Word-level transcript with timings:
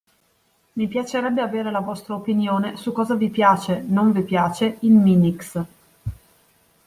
Mi 0.73 0.87
piacerebbe 0.87 1.41
avere 1.41 1.69
la 1.69 1.79
vostra 1.79 2.15
opinione 2.15 2.75
su 2.75 2.91
cosa 2.91 3.13
vi 3.13 3.29
piace/non 3.29 4.11
vi 4.11 4.23
piace 4.23 4.77
in 4.79 4.99
Minix. 4.99 5.63